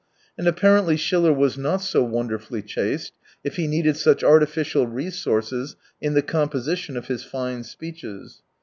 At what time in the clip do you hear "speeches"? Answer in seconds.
7.63-8.41